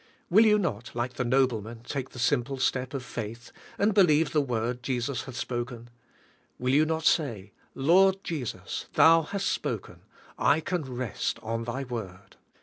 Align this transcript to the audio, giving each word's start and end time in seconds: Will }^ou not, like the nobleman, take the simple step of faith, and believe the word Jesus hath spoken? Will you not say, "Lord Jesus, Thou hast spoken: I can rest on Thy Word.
Will 0.31 0.45
}^ou 0.45 0.59
not, 0.59 0.95
like 0.95 1.13
the 1.13 1.23
nobleman, 1.23 1.83
take 1.83 2.09
the 2.09 2.17
simple 2.17 2.57
step 2.57 2.95
of 2.95 3.03
faith, 3.05 3.51
and 3.77 3.93
believe 3.93 4.31
the 4.31 4.41
word 4.41 4.81
Jesus 4.81 5.25
hath 5.25 5.35
spoken? 5.35 5.91
Will 6.57 6.73
you 6.73 6.87
not 6.87 7.03
say, 7.05 7.51
"Lord 7.75 8.23
Jesus, 8.23 8.87
Thou 8.93 9.21
hast 9.21 9.45
spoken: 9.45 9.99
I 10.39 10.59
can 10.59 10.81
rest 10.81 11.37
on 11.43 11.65
Thy 11.65 11.83
Word. 11.83 12.37